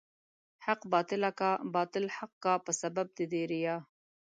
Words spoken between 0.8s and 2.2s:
باطل کا، باطل